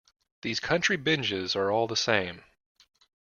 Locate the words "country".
0.59-0.97